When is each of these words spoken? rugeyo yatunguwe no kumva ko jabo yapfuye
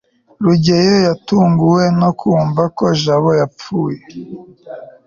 rugeyo 0.43 0.97
yatunguwe 1.07 1.83
no 1.99 2.09
kumva 2.19 2.63
ko 2.77 2.85
jabo 3.01 3.29
yapfuye 3.39 3.99